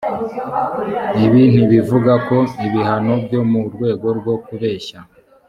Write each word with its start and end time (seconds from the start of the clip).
ibi 1.25 1.43
ntibivugako 1.53 2.37
ibihano 2.65 3.13
byo 3.25 3.41
mu 3.51 3.59
rwego 3.75 4.07
rwo 4.19 4.35
kubeshya 4.45 4.99